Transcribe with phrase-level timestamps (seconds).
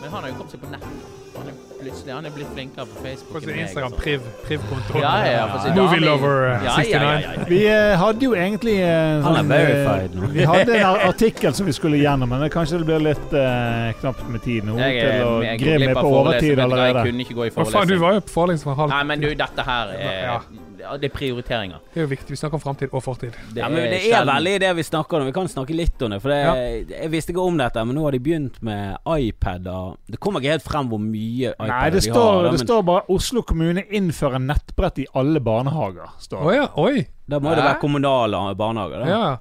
[0.00, 0.86] Men han har jo kommet seg på nett.
[1.32, 3.32] Han er plutselig han er blitt flinkere på Facebook.
[3.32, 4.02] På sin Instagram, altså.
[4.02, 5.02] Priv, Priv-kontoen.
[5.02, 6.92] Ja, ja, ja, for sin Movie dame- Lover eh, Ja, 69.
[6.92, 7.46] ja, ja, ja, ja.
[7.48, 10.32] Vi eh, hadde jo egentlig uh, Han er sånn, verified nå.
[10.34, 13.92] Vi hadde en artikkel som vi skulle gjennom, men det kanskje det blir litt uh,
[14.02, 15.32] knapt med tid nå Jeg, til å
[15.62, 17.06] glipp av på forelesning, overtid allerede.
[17.06, 19.02] Jeg kunne ikke gå i Hva faen, du var jo på forelesning for halv Nei,
[19.12, 20.90] men du, dette her er Ja.
[20.90, 21.78] ja, Det er prioriteringer.
[21.94, 22.28] Det er jo viktig.
[22.34, 23.32] Vi snakker om framtid og fortid.
[23.56, 25.26] Ja, men det er sjelden- veldig det vi snakker om.
[25.26, 26.20] Vi kan snakke litt om det.
[26.22, 29.96] For det, Jeg visste ikke om dette, men nå har de begynt med iPader.
[30.10, 32.42] Det kommer ikke helt frem hvor mye iPader Nei, det de står, har.
[32.42, 36.10] da, det men står bare 'Oslo kommune innfører nettbrett i alle barnehager'.
[36.20, 36.42] Står.
[36.46, 36.68] Oh, ja.
[36.76, 37.06] Oi.
[37.28, 39.04] Da må det være kommunale barnehager.
[39.04, 39.06] Da.
[39.08, 39.36] Ja.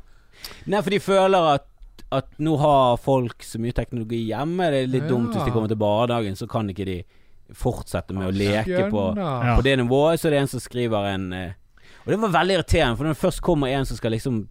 [0.68, 1.66] Nei, for de føler at
[2.14, 4.70] at nå har folk så mye teknologi hjemme.
[4.70, 5.10] Det er litt Ja.
[5.10, 7.04] dumt hvis de kommer til barnehagen, så kan ikke de
[7.58, 10.20] fortsette med å leke på, på det nivået.
[10.22, 11.52] Så det er en som skriver en eh,
[12.06, 14.48] Og det var veldig irriterende, for når det først kommer en som skal liksom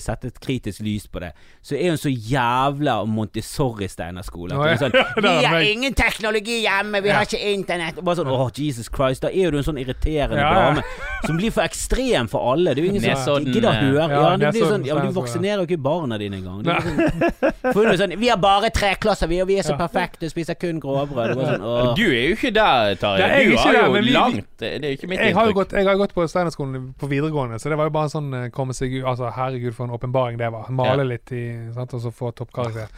[0.00, 1.32] sette et kritisk lys på det,
[1.64, 4.54] så er hun så jævla Montessori-steinerskole.
[4.54, 4.76] At ja.
[4.82, 7.18] sånn Vi har ingen teknologi hjemme, vi Ja.
[7.20, 8.00] har ikke internett.
[8.04, 9.22] Bare sånn oh, Jesus Christ.
[9.24, 10.84] Da er du en sånn irriterende Ja, dame
[11.26, 12.74] som blir for ekstrem for alle.
[12.74, 14.08] Det er jo ingen som gidder å eh, høre.
[14.08, 16.62] ja, Ja, det blir sånn, ja, du vaksinerer jo ikke barna dine engang.
[16.64, 19.76] Sånn, for hun er sånn Vi har bare tre klasser, vi, og vi er så
[19.80, 21.34] perfekte, spiser kun grovbrød.
[21.38, 21.94] Sånn.
[21.98, 23.30] Du er jo ikke der, Tarjei.
[23.30, 25.34] Er Du har der, jo men vi- vi- langt Det er jo ikke mitt Jeg
[25.34, 28.08] har jo gått, jeg har gått på Steinerskolen på videregående, så det var jo bare
[28.12, 30.68] sånn eh, komme seg ut Altså, herregud, for en åpenbaring det var.
[30.70, 31.08] Male Ja.
[31.14, 32.88] litt i sant, Og så få toppkarakter.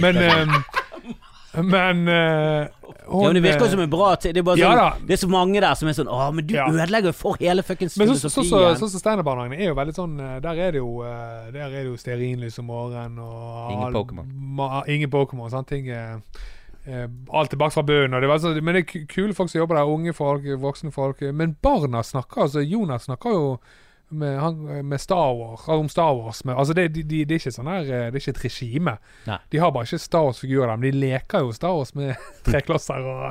[0.00, 0.64] Men um,
[1.64, 2.66] Men uh,
[3.06, 4.34] hun, Ja, men Det virker eh, som en bra ting.
[4.34, 5.06] Det Ja sånn.
[5.06, 6.66] Det er så mange der som er sånn Å, men du Ja.
[6.68, 8.76] ødelegger jo for hele fuckings Men så- så- så- så- filosofien.
[8.76, 11.70] sånn som Steinerbarnehagen er jo veldig sånn eh, Der er det jo eh, Der er
[11.70, 14.88] det jo stearinlys om morgenen og Ingen all- Pokémon.
[14.88, 15.50] Ingen Pokémon.
[15.50, 15.88] Sånne ting.
[15.88, 16.18] eh,
[16.86, 18.14] eh, alt tilbake fra bunnen.
[18.14, 19.84] og det var så- Men det er kule folk som jobber der.
[19.86, 21.22] Unge folk, voksne folk.
[21.22, 23.58] eh, Men barna snakker altså Jonas snakker jo
[24.08, 26.44] med, han, med Star Wars, om Star Wars.
[26.44, 28.44] Med, altså det, de, de, det er ikke sånn her eh, Det er ikke et
[28.44, 28.96] regime.
[29.26, 29.38] Nei.
[29.50, 32.14] De har bare ikke Star Wars-figurer men de leker jo Star Wars med
[32.46, 33.24] treklosser og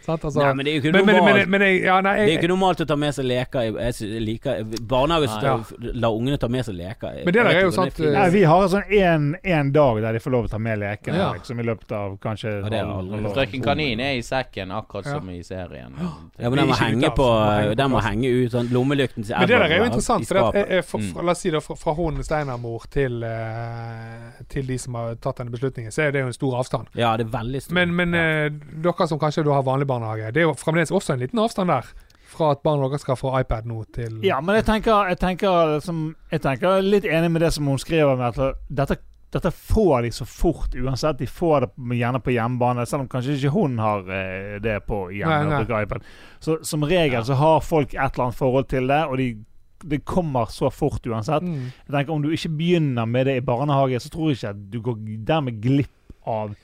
[0.07, 1.35] Altså, Nei, men det er jo ikke men, normalt.
[1.35, 3.61] men, men jeg, ja, nei, det er jo ikke normalt å ta med seg leker
[3.61, 5.53] i jeg jeg liker Barnehage Ja.
[5.93, 7.21] la ungene ta med seg leker.
[7.25, 8.13] Men det der er jo sant, finnes.
[8.17, 10.79] Nei, vi har sånn en, en dag der de får lov til å ta med
[10.81, 11.31] lekene Ja.
[11.37, 12.81] liksom, i løpet av kanskje det.
[13.35, 15.19] Frøken Kanin er i sekken, akkurat Ja.
[15.19, 15.93] som i serien.
[16.39, 18.51] Ja, men den må henge ut på så må henge på Den må henge ut
[18.51, 20.27] sånn Lommelykten til Men det der er jo interessant.
[20.27, 23.23] For at, er, for, jeg, fra, la oss si det, fra, fra hun Steinermor til,
[23.23, 26.91] eh, til de som har tatt denne beslutningen, så er det jo en stor avstand.
[26.97, 27.73] Ja, det er veldig stor.
[27.91, 28.49] Men, eh,
[28.83, 31.91] dere som kanskje har vanlig barnehage, det er jo fremdeles også en liten avstand der.
[32.31, 35.75] Fra at barna deres skal få iPad nå til Ja, men jeg tenker, jeg tenker,
[35.75, 40.01] liksom, jeg tenker litt enig med det som hun skriver med at dette, dette får
[40.05, 41.19] de så fort uansett.
[41.19, 45.05] De får det gjerne på hjemmebane, selv om kanskje ikke hun har eh, det på
[45.15, 45.61] hjemme.
[45.63, 46.09] Og.
[46.43, 49.29] Så som regel så har folk et eller annet forhold til det, og de,
[49.91, 51.43] det kommer så fort uansett.
[51.47, 51.69] mm.
[51.87, 54.67] Jeg tenker Om du ikke begynner med det i barnehage, så tror jeg ikke at
[54.71, 56.55] du går dermed glipp av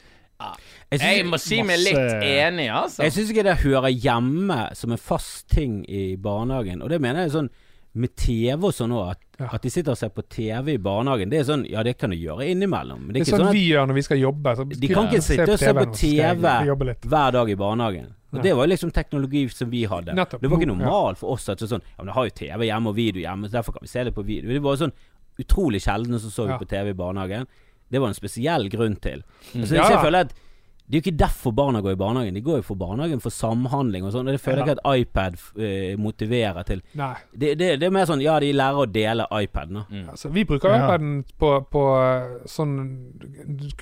[0.92, 3.04] Jeg Jeg må si meg litt enig, altså.
[3.04, 6.82] Jeg syns ikke det hører hjemme som en fast ting i barnehagen.
[6.84, 7.50] Og det mener jeg sånn
[7.98, 9.50] med TV og sånn òg, at, Ja.
[9.54, 11.30] at de sitter og ser på TV i barnehagen.
[11.30, 13.08] Det er sånn, ja det kan du gjøre innimellom.
[13.08, 14.56] Men Det det er er ikke sånn sånn at vi gjør når vi skal jobbe.
[14.56, 16.42] Så de kan ikke sitte og se på jeg TV
[17.08, 18.14] hver dag i barnehagen.
[18.34, 18.42] Og ja.
[18.44, 20.14] Det var jo liksom teknologi som vi hadde.
[20.14, 20.42] Nettopp.
[20.42, 20.74] Det var ikke Ja.
[20.76, 23.22] normalt for oss at er sånn Ja, men det har jo TV hjemme og video
[23.22, 24.50] hjemme, så derfor kan vi se det på video.
[24.54, 24.94] Det var jo sånn
[25.40, 26.58] utrolig sjelden så så vi Ja.
[26.60, 27.48] på TV i barnehagen.
[27.92, 29.24] Det var en spesiell grunn til.
[29.56, 30.34] Altså, Ja jeg føler at
[30.88, 32.34] det er jo ikke derfor barna går i barnehagen.
[32.38, 34.30] De går jo for barnehagen for samhandling og sånn.
[34.30, 36.80] Og det føler jeg ikke at iPad eh, motiverer til.
[36.96, 37.10] Nei.
[37.36, 39.82] Det, det, det er mer sånn ja, de lærer å dele iPaden.
[39.82, 39.84] da.
[39.92, 40.06] Mm.
[40.14, 40.86] Altså, vi bruker Ja.
[40.86, 42.78] iPaden på, på eh, sånn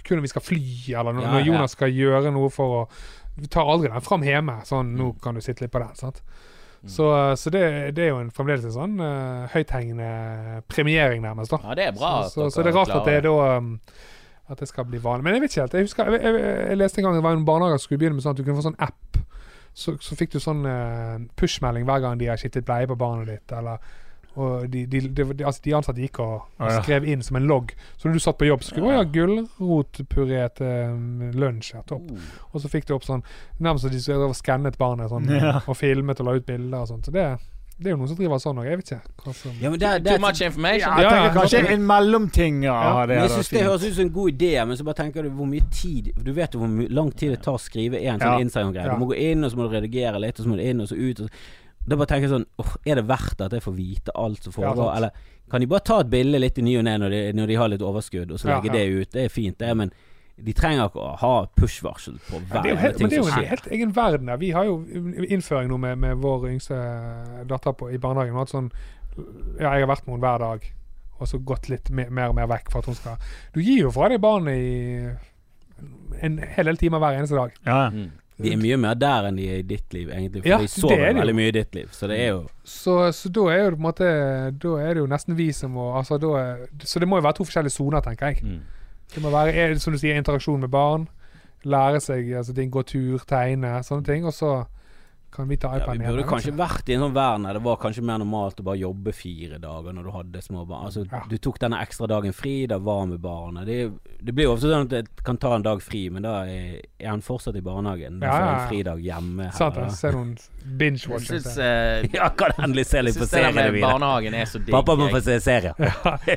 [0.02, 0.64] Kun når vi skal fly,
[0.98, 1.46] eller når, Ja, når ja.
[1.52, 2.82] Jonas skal gjøre noe for å
[3.38, 4.58] Vi tar aldri den fram hjemme.
[4.66, 5.94] Sånn, nå kan du sitte litt på den.
[6.02, 6.24] sant?
[6.88, 7.62] Så, eh, så det,
[7.98, 11.54] det er jo en, fremdeles en sånn uh, høythengende premiering, nærmest.
[11.54, 12.14] da Ja, det er bra.
[12.30, 13.76] Så, så, det er rart at det er da um,
[14.50, 15.26] At det skal bli vanlig.
[15.26, 15.74] Men jeg vet ikke helt.
[15.74, 18.20] Jeg husker jeg, jeg, jeg leste en gang det var en barnehage som skulle begynne
[18.20, 19.22] med sånn at du kunne få sånn app.
[19.76, 23.32] Så, så fikk du sånn uh, push-melding hver gang de har skiftet bleie på barnet
[23.34, 23.56] ditt.
[23.58, 23.82] Eller
[24.36, 26.82] og de, de, de, de, altså de ansatte gikk og, og ja.
[26.84, 27.72] skrev inn som en logg.
[27.96, 31.74] Så når du satt på jobb, så skulle du ja, gulrotpuré til um, lunsj.
[31.78, 32.12] Ja, topp.
[32.12, 32.30] Oh.
[32.52, 33.24] Og så fikk du opp sånn
[33.64, 35.60] Nærmest som de skulle skannet barnet sånn, Ja.
[35.70, 37.08] og filmet og la ut bilder og sånt.
[37.08, 37.24] Så det,
[37.80, 38.68] det er jo noen som driver sånn òg.
[38.68, 39.34] Jeg vet ikke.
[39.40, 41.00] Som, Ja, men det, det, Too much information.
[41.00, 42.62] Ja, jeg tenker kanskje en mellomting.
[42.68, 45.00] Ja, Ja, det jeg synes det høres ut som en god idé, men så bare
[45.02, 47.62] tenker du hvor mye tid Du vet jo hvor my lang tid det tar å
[47.62, 48.40] skrive en sånn Ja.
[48.44, 48.92] Instagram-greie.
[48.92, 50.84] Du må gå inn, og så må du redigere litt, og så må du inn,
[50.84, 51.24] og så ut.
[51.24, 51.64] Og så.
[51.86, 54.56] Da bare tenker jeg sånn oh, Er det verdt at jeg får vite alt som
[54.56, 54.88] foregår?
[54.90, 55.12] Ja, Eller
[55.52, 57.58] kan de bare ta et bilde litt i ny og ne når, de- når de
[57.62, 58.78] har litt overskudd, og så legge ja.
[58.80, 59.12] det ut?
[59.14, 59.92] Det er fint, det, men
[60.36, 63.00] De trenger ikke å ha push-varsel på hver ja, ting som skjer.
[63.00, 64.40] men det er jo en helt egen verden der.
[64.42, 64.74] Vi har jo
[65.30, 66.80] innføring nå med, med vår yngste
[67.48, 68.36] datter på, i barnehagen.
[68.42, 68.68] og Sånn,
[69.62, 70.68] ja, jeg har vært med henne hver dag,
[71.22, 73.16] og så gått litt mer, mer og mer vekk for at hun skal
[73.54, 77.56] Du gir jo fra deg barnet i en hel del timer hver eneste dag.
[77.64, 77.90] Ja, ja.
[77.94, 78.12] Mm.
[78.38, 80.42] De er mye mer der enn de er i ditt liv, egentlig.
[80.44, 81.88] For Ja, de sover er veldig mye i ditt liv.
[81.96, 84.10] Så det er jo Så, så da er jo på en måte
[84.60, 87.38] Da er det jo nesten vi som må altså, er- Så det må jo være
[87.40, 88.44] to forskjellige soner, tenker jeg.
[88.44, 88.60] Mm.
[89.16, 91.08] Det må være som du sier, interaksjon med barn.
[91.64, 94.26] Lære seg altså, ting, gå tur, tegne, sånne ting.
[94.26, 94.66] Og så
[95.36, 96.62] kan vi ta ja, iPaden Vi burde kanskje altså.
[96.64, 99.60] vært i en sånn verden der det var kanskje mer normalt å bare jobbe fire
[99.62, 100.86] dager når du hadde små barn.
[100.90, 101.22] Altså, Ja.
[101.30, 103.66] Du tok denne ekstra dagen fri, da var med barna.
[103.68, 103.92] Det,
[104.22, 106.82] det blir jo ofte sånn at jeg kan ta en dag fri, men da er,
[107.00, 108.20] er han fortsatt i barnehagen.
[108.20, 108.68] Da Ja, får ja, en ja.
[108.72, 109.50] fridag hjemme.
[109.60, 109.90] Da.
[109.90, 111.42] ser noen Jeg binge-watching.
[111.44, 113.86] syns eh, Ja, kan endelig se jeg litt på seriene med mine.
[113.86, 114.72] barnehagen er så digg.
[114.74, 115.76] Pappa må få se serier.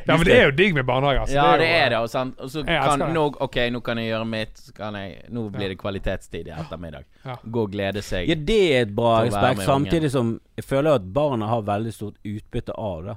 [0.09, 1.23] Ja, men det er jo digg med barnehage.
[1.25, 1.35] Altså.
[1.37, 1.99] Ja, det er det.
[2.03, 2.39] Og, sant?
[2.41, 4.57] og så kan nå, Ok, nå kan jeg gjøre mitt.
[4.61, 7.05] så Kan jeg, nå blir det kvalitetstid i ettermiddag.
[7.25, 7.37] Ja.
[7.45, 8.29] Gå og glede seg.
[8.31, 9.65] Ja, det er et bra aspekt.
[9.69, 13.17] Samtidig som jeg føler at barna har veldig stort utbytte av det.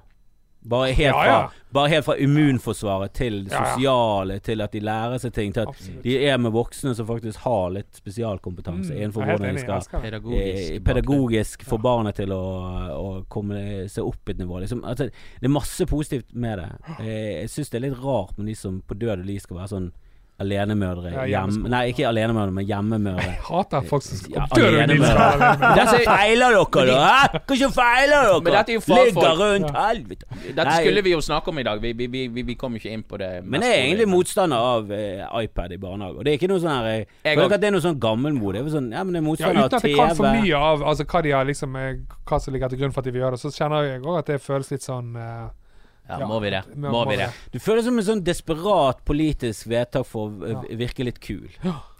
[0.64, 1.38] Bare helt, Ja, ja.
[1.50, 3.70] Fra, bare helt fra immunforsvaret til det Ja, ja.
[3.74, 6.04] sosiale, til at de lærer seg ting, til at Absolutt.
[6.04, 10.02] de er med voksne som faktisk har litt spesialkompetanse Mm, innenfor hvordan de skal.
[10.04, 10.72] Pedagogisk.
[10.76, 12.44] eh, pedagogisk få barna til å,
[12.94, 14.60] å komme seg opp et nivå.
[14.62, 16.70] Liksom, altså, det er masse positivt med det.
[17.00, 19.58] Eh, jeg syns det er litt rart med de som på død og liv skal
[19.58, 19.92] være sånn
[20.42, 21.12] alenemødre.
[21.16, 23.26] Ja, hjem, nei, ikke alenemødre, men hjemmemødre.
[23.26, 25.72] Jeg hater folk som Ja, dør alene de skal være alene.
[25.78, 27.00] Hva feiler dere, da?
[27.02, 27.42] Hæ?
[27.52, 28.42] Hva feiler dere?
[28.42, 29.22] Men dette er jo fagfolk.
[29.22, 29.86] Ligger rundt Ja.
[29.88, 30.26] helvete.
[30.48, 30.78] Dette Nei.
[30.82, 31.82] skulle vi jo snakke om i dag.
[31.82, 33.32] Vi, vi, vi, vi, vi kom jo ikke inn på det.
[33.46, 36.18] Men jeg er egentlig motstander av eh, iPad i barnehage.
[36.18, 38.00] Og det er ikke noe sånn her Jeg Jeg føler at det er noe sånn
[38.02, 38.54] gammelmod.
[38.58, 40.42] Det er sånn, ja, men det er motstander Ja, motstander uten at jeg kan for
[40.42, 41.96] mye av altså, hva, de har, liksom, eh,
[42.28, 44.18] hva som ligger til grunn for at de vil gjøre det, så kjenner jeg òg
[44.20, 45.50] at det føles litt sånn eh,
[46.10, 46.64] Ja, må vi det?
[46.76, 47.30] må- Må vi det?
[47.54, 51.48] Du føler som en sånn desperat politisk vedtak for å virke litt kul.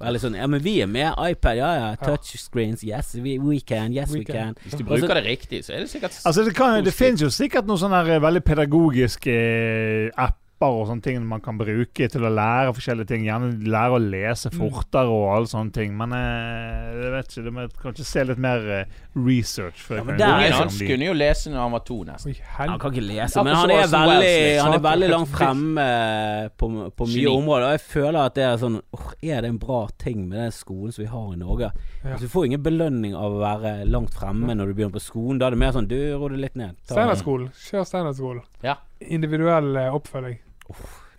[0.02, 1.14] Eller sånn Ja, men vi er med.
[1.18, 1.96] iPad, ja ja.
[1.96, 3.94] Touchscreens, yes we, we can.
[3.94, 4.54] Yes we, We can.
[4.54, 4.56] can.
[4.66, 7.30] Hvis du bruker det riktig, så er det sikkert Altså det, kan, det finnes jo
[7.30, 10.12] sikkert noen sånne eh, veldig pedagogiske eh,
[10.62, 13.24] apper og sånne ting man kan bruke til å lære forskjellige ting.
[13.26, 14.58] Gjerne lære å lese Mm.
[14.60, 15.96] fortere og alle sånne ting.
[15.98, 18.86] Men eh, jeg vet ikke, du må kanskje se litt mer eh,
[19.16, 21.98] research før Ja, men der er Ungen gjennom kunne jo lese når han var to,
[22.04, 22.36] nesten.
[22.58, 26.70] Han kan ikke lese, men han er veldig Han er veldig langt fremme eh, på,
[26.96, 27.66] på mye områder.
[27.68, 30.52] Og jeg føler at det er sånn oh, Er det en bra ting med den
[30.56, 31.72] skolen som vi har i Norge?
[32.04, 32.14] Ja.
[32.14, 35.40] Altså, du får ingen belønning av å være langt fremme når du begynner på skolen.
[35.42, 36.78] Da er det mer sånn Du, ro det litt ned.
[36.90, 37.52] Steinerskolen.
[37.70, 38.46] Kjør Steinerskolen.
[38.66, 38.78] Ja.
[39.02, 40.40] Individuell oppfølging.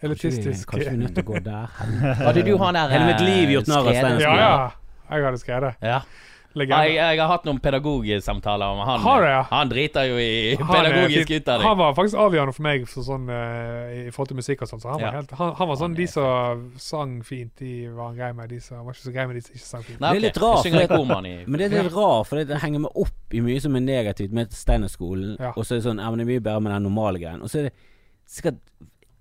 [0.03, 0.67] Elitistisk.
[0.71, 1.79] kanskje vi er nødt til å gå der.
[2.27, 4.53] Hadde du han der Hele mitt liv gjort narr av Steinar Ja, ja.
[5.13, 5.83] Jeg hadde skrevet.
[5.85, 6.03] Ja.
[6.53, 9.01] Ja, jeg, jeg har hatt noen pedagogsamtaler med han.
[9.01, 9.41] Har det, ja?
[9.49, 11.65] Han driter jo i pedagogisk utdanning.
[11.65, 14.83] Han var faktisk avgjørende for meg for sånn, uh, i forhold til musikk og sånn.
[14.83, 15.07] Så han, Ja.
[15.07, 18.31] var helt, han, han var sånn Han De som sang fint, de var han grei
[18.37, 18.53] med.
[18.53, 20.01] De som var ikke så grei med de som ikke sang fint.
[20.01, 22.85] Nei, Det er litt rart, for det, Men det er litt rart, for det henger
[22.85, 25.37] meg opp i mye som er negativt med Steinerskolen.
[25.41, 25.55] Ja.
[25.57, 27.41] Og så er det sånn Ja, men det er mye bedre med den normale greien.
[27.41, 27.75] Og så er det
[28.29, 28.61] sikkert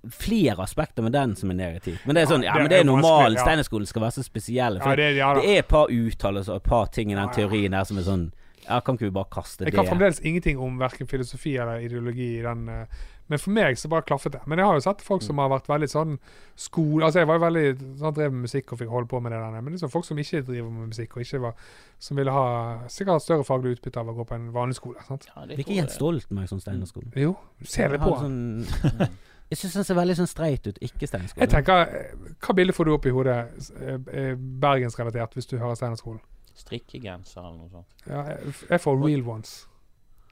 [0.09, 2.05] flere aspekter med den som er negativt.
[2.05, 3.33] Men det er sånn Ja, Ja, men det er normalt normal.
[3.37, 3.43] ja.
[3.45, 4.79] Steinerskolen skal være så spesiell.
[4.81, 7.83] For det, det er et par uttalelser og et par ting i den teorien der
[7.83, 8.31] som er sånn
[8.67, 9.77] Ja, kan ikke vi bare kaste Jeg det?
[9.77, 12.67] kan fremdeles ingenting om verken filosofi eller ideologi i den.
[12.69, 12.85] eh,
[13.29, 14.41] Men for meg så bare klaffet det.
[14.45, 16.17] Men jeg har jo sett folk som har vært veldig sånn
[16.55, 17.05] skole...
[17.05, 19.39] Altså jeg var jo veldig sånn, drev med musikk og fikk holde på med det
[19.39, 19.61] der.
[19.61, 21.53] Men liksom folk som ikke driver med musikk, og ikke var
[21.97, 24.97] Som ville ha sikkert hatt større faglig utbytte av å gå på en vanlig skole.
[25.07, 25.27] sant?
[25.35, 25.93] Ja, det Det er ikke Jens.
[25.95, 27.13] Stoltenberg som Steinerskolen.
[27.15, 28.65] Jo, du ser det på han.
[28.67, 29.07] Sånn,
[29.51, 30.77] jeg syns den ser veldig sånn streit ut.
[30.81, 33.37] Ikke Jeg tenker, eh, Hva bilde får du opp i hodet
[33.81, 36.21] eh, eh, bergensrelatert hvis du hører Steinerskolen?
[36.55, 37.87] Strikkegenser eller noe sånt.
[38.07, 39.67] Ja, jeg- jeg får real ones.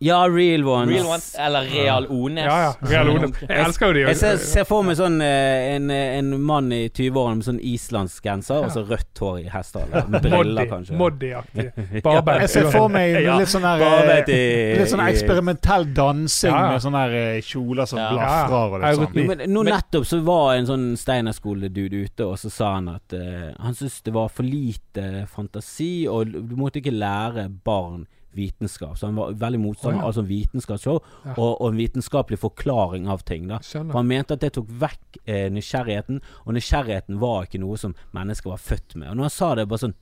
[0.02, 0.94] Ja, Real Ones.
[0.96, 2.46] Real ones eller Real Ones.
[2.46, 2.88] Ja, ja.
[2.88, 3.36] Real ones.
[3.50, 4.04] Jeg elsker jo de.
[4.08, 8.24] Jeg ser, ser for meg sånn eh, en, en mann i 20-årene med sånn islandsk
[8.30, 10.06] genser og så rødt hår i hestehale.
[10.08, 10.96] Med briller, kanskje.
[11.02, 11.66] Moddi-aktig.
[12.06, 12.46] Barbeint.
[12.46, 17.02] Jeg ser for meg litt sånn der Barbeit eh, Litt sånn eksperimentell dansing med sånne
[17.10, 18.08] der eh, kjoler som Ja.
[18.16, 19.28] blafrer og litt sånn.
[19.34, 23.52] Men nå nettopp så var en sånn Steinerskole-dude ute, og så sa han at uh,
[23.60, 28.98] han syntes det var for lite fantasi, og du måtte ikke lære barn vitenskap.
[28.98, 30.08] Så han var veldig motstander Å, ja.
[30.08, 31.34] av sånn vitenskapsshow Ja.
[31.38, 33.48] og, og en vitenskapelig forklaring av ting.
[33.48, 37.78] da For han mente at det tok vekk eh, nysgjerrigheten, og nysgjerrigheten var ikke noe
[37.78, 39.10] som mennesker var født med.
[39.10, 39.96] Og når han sa det, bare sånn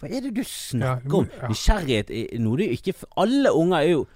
[0.00, 1.28] Hva er det du snakker Ja, om?
[1.42, 1.48] ja.
[1.52, 4.06] Nysgjerrighet er noe du ikke Alle unger er jo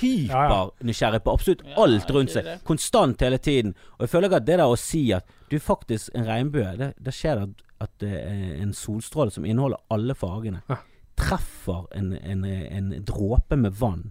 [0.00, 2.48] hypernysgjerrige på absolutt alt rundt seg.
[2.66, 3.74] Konstant hele tiden.
[3.98, 6.88] Og jeg føler ikke at det der å si at du faktisk en regnbue Det,
[6.98, 10.80] det skjer at, at det er en solstråle som inneholder alle fargene, Ja.
[11.18, 14.10] Treffer en, en, en dråpe med vann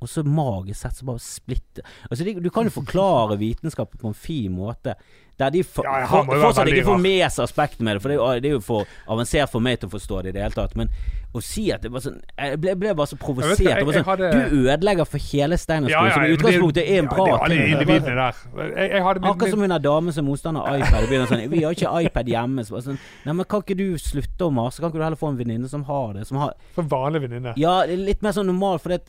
[0.00, 4.08] og så magisk sett så bare splitter Altså de, Du kan jo forklare vitenskapen på
[4.08, 4.94] en fin måte.
[5.40, 8.42] Der de for, Ja, for, fortsatt ikke får med seg aspektet med det, for det
[8.44, 10.74] det er jo for avansert for meg til å forstå det i det hele tatt.
[10.76, 10.90] Men
[11.32, 13.60] å si at det var sånn Jeg ble, ble bare så provosert.
[13.60, 16.82] var jeg- sånn, jeg hadde- Du ødelegger for hele Steinerskolen, Ja, ja, som i utgangspunktet
[16.84, 17.58] er en ja, bra ting.
[17.58, 21.02] Jeg, jeg min, Akkurat som hun er dame som er motstander av iPad.
[21.04, 23.94] Og begynner sånn 'Vi har ikke iPad hjemme.' Så sånn Nei, men kan ikke du
[23.96, 24.80] slutte å mase?
[24.80, 26.26] Kan ikke du heller få en venninne som har det?
[26.26, 27.54] Som har for vanlig venninne.
[27.56, 29.02] Ja, litt mer sånn normal, for det,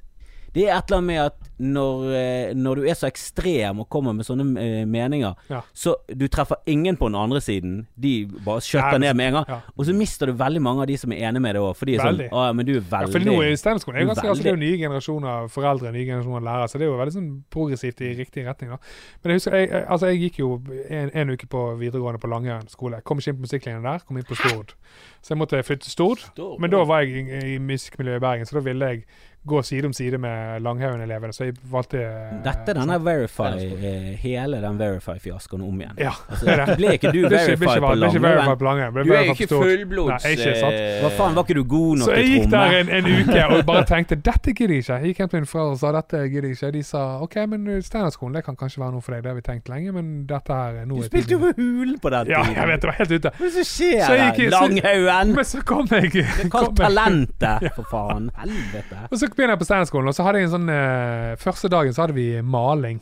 [0.55, 3.89] det er et eller annet med at når, eh, når du er så ekstrem og
[3.93, 5.61] kommer med sånne eh, meninger, Ja.
[5.73, 7.85] så du treffer ingen på den andre siden.
[7.99, 9.45] De bare skjøtter ned med en gang.
[9.47, 9.59] ja.
[9.77, 11.75] Og så mister du veldig mange av de som er enige med deg òg.
[11.77, 12.29] For de er sånn Veldig.
[12.31, 14.61] 'Å ja, men du er Ja, for nå er jo ganske, altså, det er jo
[14.65, 18.45] nye generasjoner foreldre, nye generasjoner lærere, så det er jo veldig sånn progressivt i riktig
[18.45, 18.69] retning.
[18.71, 18.77] da.
[19.23, 22.67] Men jeg husker, jeg, altså jeg gikk jo en, en uke på videregående på Langhaugen
[22.67, 23.01] skole.
[23.03, 24.73] Kom ikke inn på musikklinjen der, kom inn på Stord.
[25.21, 26.19] Så jeg måtte flytte til Stord.
[26.59, 29.05] Men da var jeg i, i musikkmiljøet i Bergen, så da ville jeg
[29.45, 33.51] gå side om side med Langhaugen-elevene, så jeg valgte eh, Dette er denne sånn- Verify,
[33.75, 35.93] eh, hele den Verify-fiaskoen om igjen.
[35.99, 36.77] Ja, Altså, det det.
[36.79, 39.35] ble ikke du Det er det er Verify på det det er Du er jo
[39.35, 40.73] ikke fullblods Nei, ikke sant.
[40.79, 43.45] eh, Hva faen, var ikke du god nok Så jeg gikk der en, en uke
[43.57, 44.97] og bare tenkte dette gidder jeg ikke.
[45.01, 46.71] Jeg gikk hjem til mine foreldre og sa dette gidder jeg ikke.
[46.77, 49.45] De sa OK, men Steinerskolen det kan kanskje være noe for deg, det har vi
[49.45, 52.37] tenkt lenge, men dette her er Du spilte jo med Hulen på den tiden!
[52.55, 53.31] Ja, jeg vet, det var helt ute.
[53.37, 54.51] Hva er det som skjer Så der?
[54.55, 55.35] Langhaugen!
[55.35, 58.29] Men så kom jeg Kall kom jeg- talentet, for faen.
[58.37, 59.01] Helvete.
[59.11, 61.93] Og så begynner jeg på Steinerskolen, og så hadde jeg en sånn eh, Første dagen
[61.95, 63.01] så hadde vi maling.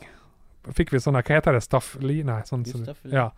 [0.76, 1.62] Fikk vi sånn Hva heter det?
[1.64, 2.22] Staffeli?
[2.24, 3.30] Nei, sånn som- Ja.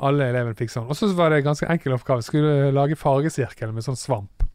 [0.00, 0.88] Alle elevene fikk sånn.
[0.88, 2.22] Og så var det en ganske enkel oppgave.
[2.24, 4.46] Skulle lage fargesirkel med sånn svamp.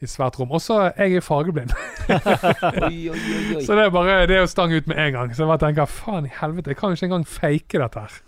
[0.00, 0.52] I svært rom.
[0.52, 1.72] Og så Jeg er fargeblind.
[2.08, 3.62] Oi, oi, oi.
[3.64, 5.30] Så det er bare det å stange ut med en gang.
[5.34, 8.20] Så jeg bare tenker faen i helvete, jeg kan jo ikke engang fake dette her.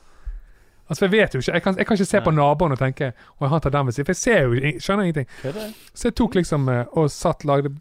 [0.90, 3.12] Altså Jeg vet jo ikke Jeg kan, jeg kan ikke se på naboen og tenke
[3.14, 4.08] Å, han tar den ved siden.
[4.08, 5.74] For jeg ser jo jeg skjønner ingenting.
[5.94, 7.72] Så jeg tok liksom eh, og satt lagde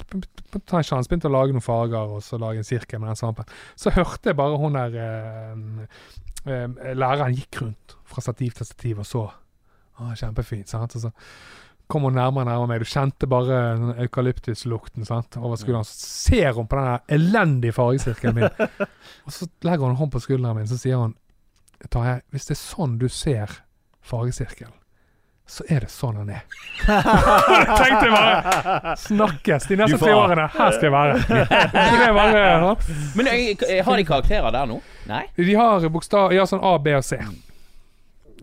[0.54, 3.20] Ta en sjanse, begynte å lage noen farger og så lage en sirkel med den
[3.20, 3.50] svampen.
[3.78, 5.54] Så hørte jeg bare hun der eh,
[6.50, 9.28] eh, Læreren gikk rundt fra stativ til stativ og så.
[10.00, 10.72] Ah, kjempefint.
[10.72, 10.96] sant?
[10.98, 11.12] Og så
[11.90, 12.82] kom hun nærmere og nærmere meg.
[12.82, 13.60] Du kjente bare
[14.06, 15.38] eukalyptuslukten sant?
[15.38, 15.86] over skulderen.
[15.86, 16.02] Så
[16.32, 18.70] ser hun på den elendige fargesirkelen min.
[19.26, 21.14] og så legger hun en hånd på skulderen min så sier hun
[21.88, 23.54] Tarjei, hvis det er sånn du ser
[24.04, 24.74] fargesirkelen,
[25.50, 26.44] så er det sånn han er.
[26.86, 30.46] Tenkte jeg bare Snakkes de neste tre årene.
[30.54, 31.16] Her skal jeg være.
[32.20, 32.92] Bare, sant?
[33.18, 34.78] Men jeg, jeg, har de karakterer der nå?
[35.10, 35.24] Nei?
[35.40, 37.18] De har bokstav Ja, sånn A, B og C.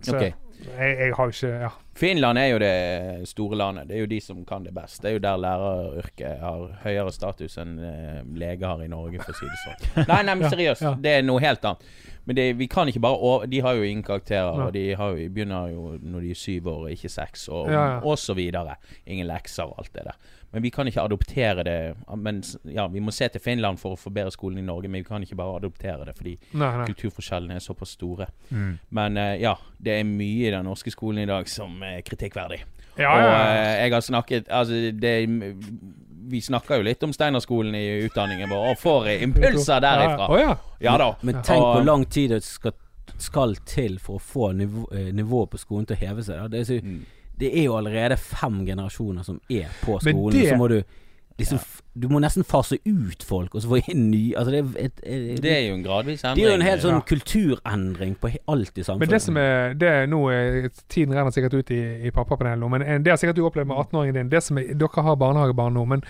[0.02, 0.25] Så Ok.
[0.26, 1.71] jeg, jeg har ikke Ja.
[1.97, 3.87] Finland er jo det store landet.
[3.88, 4.99] Det er jo de som kan det best.
[5.00, 9.33] Det er jo der læreryrket har høyere status enn eh, lege har i Norge, for
[9.33, 9.87] å si det sånn.
[10.11, 10.83] Nei, nei, men Ja, seriøst.
[10.85, 10.93] ja.
[11.00, 11.87] Det er noe helt annet.
[12.26, 14.66] Men det, vi kan ikke bare over, De har jo ingen karakterer, Ja.
[14.66, 17.85] og de har jo, begynner jo når de er syv år, ikke seks, og, Ja,
[17.95, 17.99] ja.
[18.02, 18.75] og så videre.
[19.06, 20.16] Ingen lekser og alt det der.
[20.52, 21.95] Men vi kan ikke adoptere det.
[22.16, 22.42] Men
[22.73, 25.23] ja, Vi må se til Finland for å forbedre skolen i Norge, men vi kan
[25.23, 26.87] ikke bare adoptere det fordi Nei, nei.
[26.87, 28.26] kulturforskjellene er såpass store.
[28.50, 28.78] Mm.
[28.90, 32.62] Men eh, ja, det er mye i den norske skolen i dag som er kritikkverdig.
[32.99, 33.75] Ja, Og ja, ja.
[33.76, 35.28] eh, jeg har snakket Altså, det
[36.28, 40.26] Vi snakka jo litt om Steinerskolen i utdanningen vår, og får impulser derifra.
[40.28, 40.56] Ja, ja.
[40.80, 41.12] Ja da.
[41.23, 42.73] Men tenk Og- hvor lang tid det skal,
[43.18, 46.50] skal til for å få nivå, eh, nivået på skolen til å heve seg.
[46.50, 47.04] Det er, så, Mm.
[47.38, 50.33] det er jo allerede fem generasjoner som er på skolen.
[50.33, 50.83] det- Så må du
[51.38, 51.73] liksom ja.
[51.97, 54.99] Du må nesten fase ut folk, og så få inn ny Altså det er, et,
[55.00, 56.37] et, Det er jo en gradvis endring.
[56.37, 57.05] det er jo en helt sånn Ja.
[57.09, 59.00] kulturendring på alt i samfunnet.
[59.00, 62.61] Men det som er det er nå er, Tiden renner sikkert ut i, i pappapanelet
[62.61, 64.28] nå, men det har sikkert du opplevd med 18-åringen din.
[64.28, 66.05] Det som er, Dere har barnehagebarn nå, men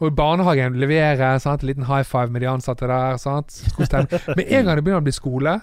[0.00, 3.16] og barnehagen leverer sant, en liten high five med de ansatte der.
[3.16, 3.54] Sant?
[4.36, 5.54] Med en gang det begynner å bli skole,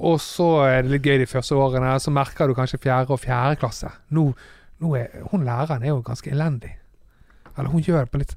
[0.00, 3.20] og så er det litt gøy de første årene, så merker du kanskje fjerde og
[3.20, 3.90] fjerde klasse.
[4.16, 4.30] Nå,
[4.80, 6.72] nå er, hun læreren er jo ganske elendig.
[7.56, 8.34] Eller hun gjør det på litt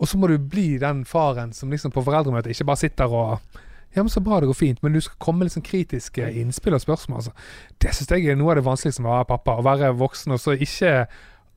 [0.00, 3.38] Og så må du bli den faren som liksom på foreldremøtet ikke bare sitter og
[3.94, 6.74] ja, men Så bra, det går fint, men du skal komme med sånn kritiske innspill
[6.76, 7.22] og spørsmål.
[7.22, 7.32] Altså.
[7.80, 9.54] Det syns jeg er noe av det vanskeligste med å være pappa.
[9.56, 10.90] Å være voksen og så ikke,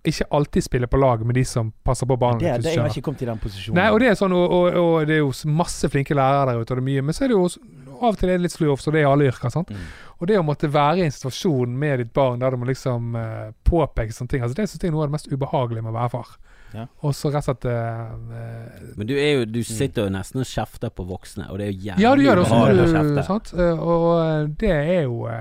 [0.08, 2.40] ikke alltid spille på lag med de som passer på barna.
[2.40, 3.82] Det, det, jeg har ikke kommet i den posisjonen.
[3.82, 6.62] Nei, og det er sånn, og, og, og det er jo masse flinke lærere der
[6.62, 7.66] ute, og det er mye, men så er det jo også-
[8.02, 9.50] av og til er det litt slurv, så det er i alle yrker.
[9.54, 9.70] sant?
[9.70, 9.88] Mm.
[10.20, 13.16] Og det å måtte være i en situasjon med ditt barn der du må liksom
[13.16, 15.94] uh, påpeke sånne ting, altså det syns jeg er noe av det mest ubehagelige med
[15.94, 16.34] å være far.
[16.74, 16.84] Ja.
[17.02, 20.46] Og så rett og slett eh, Men du er jo Du sitter jo nesten og
[20.46, 22.60] kjefter på voksne, og det er jo jævlig Ja, du gjør det også.
[22.60, 23.24] ubehagelig å Du, kjefte.
[23.26, 23.54] sant?
[23.58, 25.40] Uh, Og det er jo ikke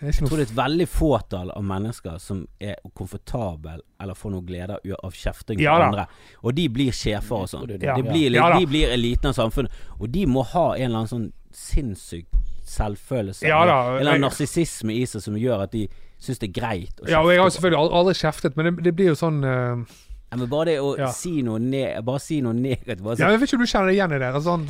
[0.00, 4.42] Jeg tror det er et veldig fåtall av mennesker som er komfortabel eller får noe
[4.46, 6.06] glede av- av kjefting Ja andre.
[6.44, 7.66] Og de blir sjefer og sånn.
[7.82, 7.96] Ja.
[7.96, 9.70] de, blir, Ja de blir eliten av samfunnet.
[9.98, 12.26] Og de må ha en eller annen sånn sinnssyk
[12.68, 13.42] selvfølelse.
[13.48, 15.88] Ja da, en eller annen jeg- narsissisme i seg som gjør at de
[16.20, 17.10] syns det er greit å kjefte.
[17.10, 19.84] Ja, og jeg har selvfølgelig aldri kjeftet, men det, det blir jo sånn eh,
[20.30, 21.06] Ja, men bare det å Ja.
[21.16, 23.70] si noe ned bare si noe negativt bare Ja, sånn, jeg vet ikke om du
[23.70, 24.42] kjenner deg igjen i det.
[24.44, 24.66] Sånn,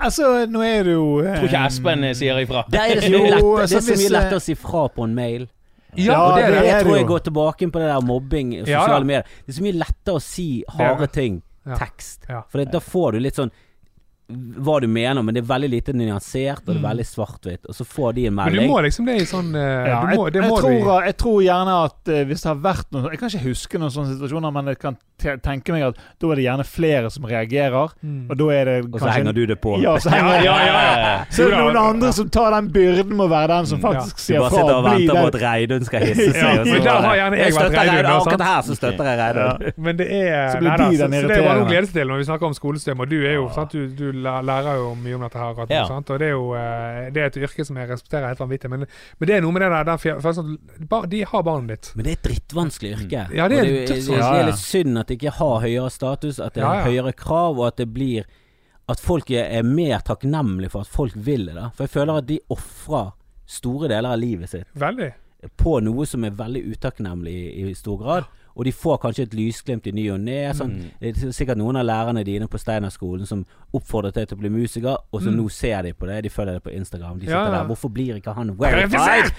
[0.00, 2.62] Altså, nå er det jo Tror ikke eh, Espen eh, sier ifra.
[2.70, 5.14] Det er lett, det altså, er så mye eh, lettere å si fra på en
[5.16, 5.48] mail.
[5.96, 6.58] ja, Ja, det det det.
[6.60, 9.04] er Jeg tror jeg går tilbake på det der mobbing sosiale ja.
[9.04, 9.24] medier.
[9.46, 11.42] Det er så mye lettere å si harde ting.
[11.66, 11.74] Ja.
[11.76, 12.22] Tekst.
[12.28, 12.42] Ja.
[12.48, 13.50] For det, da får du litt sånn
[14.60, 17.66] hva du mener, men det er veldig lite nyansert, og det er veldig svart-hvitt.
[17.70, 18.60] Og så får de en melding.
[18.60, 20.56] Men du må liksom det i sånn uh, Ja, du må, jeg, Det jeg, må
[20.60, 23.44] du tror, jeg tror gjerne at uh, hvis det har vært noen Jeg kan ikke
[23.48, 27.10] huske noen sånne situasjoner, men jeg kan tenke meg at da er det gjerne flere
[27.12, 28.30] som reagerer, Mm.
[28.30, 29.74] og da er det Og så henger du det på.
[29.82, 31.24] Ja, så henger Ja, ja, ja.
[31.34, 33.84] Så er det noen andre som tar den byrden med å være den som Mm.
[33.90, 36.40] faktisk Du sier bare sitter og venter på at Reidun skal hisse seg.
[36.40, 39.10] Ja, og så men der har gjerne jeg vært støtter Reidun, Akkurat her så støtter
[39.10, 39.72] jeg Reidun.
[39.88, 41.86] Men det er Så blir de den så, så det er bare noe å glede
[41.90, 43.00] seg til når vi snakker om skolesystem.
[43.04, 43.72] Og du er jo sant?
[43.76, 45.54] Du, du lærer jo mye om dette her.
[45.64, 45.84] Og, Ja.
[45.88, 48.70] Og det er jo eh, det er et yrke som jeg respekterer helt vanvittig.
[48.70, 48.86] Men,
[49.18, 51.92] men det er noe med det der, der De har barnet ditt.
[51.96, 53.24] Men det er et drittvanskelig yrke.
[53.36, 53.88] Ja, det er Og dødsvanskelig.
[53.88, 56.66] det, det, det er litt synd at det ikke har høyere status, at det er
[56.66, 56.84] Ja, ja.
[56.90, 58.24] høyere krav, og at det blir
[58.90, 61.54] At folk er, er mer takknemlige for at folk vil det.
[61.54, 63.12] da For jeg føler at de ofrer
[63.46, 65.12] store deler av livet sitt Veldig.
[65.56, 68.24] på noe som er veldig utakknemlig i, i stor grad.
[68.60, 70.50] Og de får kanskje et lysglimt i ny og ne.
[70.52, 70.74] Sånn.
[70.76, 70.90] Mm.
[71.00, 74.50] Det er sikkert noen av lærerne dine på Steinerskolen som oppfordret deg til å bli
[74.52, 75.36] musiker, og så Mm.
[75.40, 76.18] nå ser de på det.
[76.26, 77.18] De følger det på Instagram.
[77.22, 77.50] De sitter ja.
[77.54, 77.64] der.
[77.70, 79.32] Hvorfor blir ikke han verified?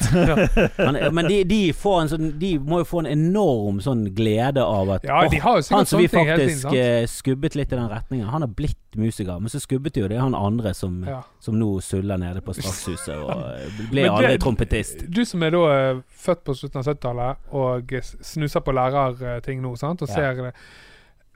[0.80, 4.64] Men, men de, de, får en sånn, de må jo få en enorm sånn glede
[4.64, 7.72] av at Ja, de «Åh, har jo sikkert han som vi faktisk eh, skubbet litt
[7.72, 9.38] i den retningen, han har blitt musiker.
[9.40, 11.22] Men så skubbet jo det han andre som, Ja.
[11.40, 15.06] som nå suller nede på Strakshuset og eh, ble aldri trompetist.
[15.12, 18.74] Du som er da eh, født på slutten av 70-tallet og snuser på
[19.20, 20.54] lærerting nå, sant, og ser det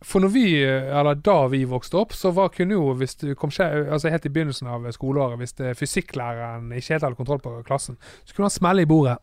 [0.06, 3.34] For når vi, eh, eller da vi vokste opp, så var, kunne jo, hvis du
[3.36, 7.56] kom altså helt i begynnelsen av skoleåret, hvis det, fysikklæreren ikke helt hadde kontroll på
[7.66, 9.18] klassen, så kunne han smelle i bordet,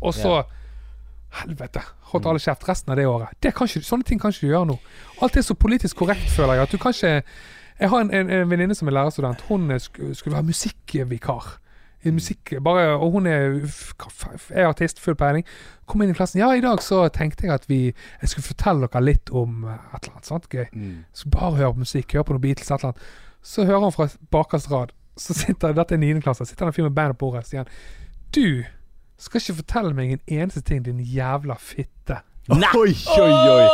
[0.00, 0.42] og så
[1.28, 1.82] Helvete!
[2.08, 3.34] Holdt alle kjeft resten av det året.
[3.44, 4.76] Det kan ikke, sånne ting kan ikke du gjøre nå.
[5.20, 6.62] Alt er så politisk korrekt, føler jeg.
[6.62, 7.22] At du kan ikke
[7.78, 9.44] Jeg har en, en, en venninne som er lærerstudent.
[9.46, 11.50] Hun sk skulle være musikkvikar.
[12.06, 13.56] I musikk, bare, og hun er,
[14.54, 15.46] er artist, full peiling.
[15.90, 16.38] Kom inn i klassen.
[16.38, 19.80] Ja, i dag så tenkte jeg at vi Jeg skulle fortelle dere litt om eh,
[19.96, 20.28] et eller annet.
[20.28, 20.46] sant?
[20.52, 20.68] Gøy.
[20.72, 21.04] Mm.
[21.12, 23.10] Så bare hør på musikk, hør på noe Beatles, et eller annet.
[23.42, 26.20] Så hører han fra bakerste rad, så sitter dette er 9.
[26.22, 27.70] klasse, sitter og fyr med bandet på bordet, sier han
[28.34, 28.64] Du
[29.18, 32.20] skal ikke fortelle meg en eneste ting, din jævla fitte.
[32.48, 32.70] Nei!
[32.78, 33.66] Oi, oi, oi.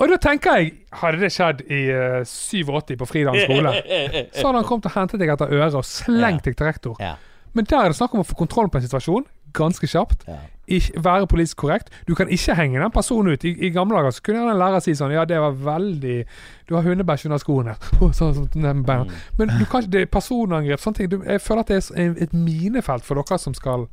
[0.00, 0.70] Og da tenker jeg,
[1.02, 3.74] hadde det skjedd i uh, 87 på Fridalen skole,
[4.38, 6.96] så hadde han kommet og hentet deg etter øret og slengt deg til rektor.
[7.02, 7.16] Ja.
[7.52, 10.22] Men der er det snakk om å få kontroll på en situasjon, ganske kjapt.
[10.28, 10.38] Ja.
[10.72, 11.90] Ikke, være politisk korrekt.
[12.08, 13.44] Du kan ikke henge den personen ut.
[13.44, 16.14] I, i gamle dager så kunne gjerne en lærer si sånn Ja, det var veldig
[16.68, 17.74] Du har hundebæsj under skoene.
[18.62, 19.10] Mm.
[19.38, 21.10] Men du kan ikke det er personangrep, sånne ting.
[21.12, 23.88] Du, jeg føler at det er et minefelt for dere som skal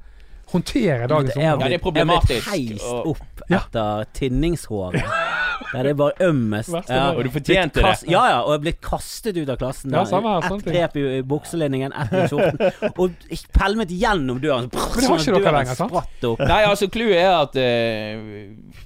[0.53, 1.61] håndtere dagens ungdom.
[1.61, 3.59] Ja, det er problematisk, Jeg ble heist opp opp Ja.
[3.65, 5.03] etter tinningshåret.
[5.73, 6.75] Der det bare ømmest.
[6.89, 7.11] Ja.
[7.13, 7.93] Og du fortjente det.
[8.09, 9.93] Ja, ja, og jeg er blitt kastet ut av klassen.
[9.93, 12.59] Ja, samme her, Ett grep i, i bukselinningen, ett i skjorten.
[13.01, 14.69] Og jeg pælmet gjennom døren.
[14.73, 16.29] Men det har ikke dere lenger, sant?
[16.41, 18.85] Nei, altså clouet er at uh,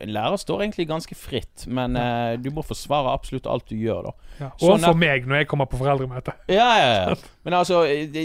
[0.00, 4.12] lærer står egentlig ganske fritt, men eh, du må forsvare absolutt alt du gjør, da.
[4.40, 4.48] Ja.
[4.58, 6.32] Sånn for meg når jeg kommer på foreldremøte.
[6.48, 7.14] Ja, ja, ja.
[7.44, 8.24] Men altså, det-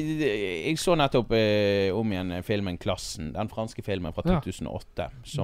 [0.65, 3.33] jeg så nettopp eh, om igjen filmen 'Klassen'.
[3.33, 4.39] Den franske filmen fra Ja.
[4.39, 5.09] 2008.
[5.23, 5.43] som